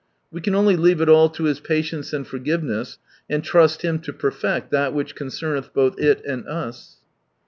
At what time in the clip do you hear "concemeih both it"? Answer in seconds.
5.15-6.25